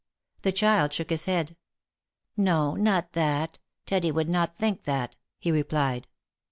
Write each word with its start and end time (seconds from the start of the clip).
The 0.41 0.51
child 0.51 0.93
shook 0.93 1.11
his 1.11 1.25
head." 1.25 1.55
No, 2.35 2.73
not 2.73 3.11
that. 3.13 3.59
Teddy 3.85 4.11
would 4.11 4.29
not 4.29 4.55
think 4.55 4.85
that," 4.85 5.15
he 5.37 5.51
replied. 5.51 6.07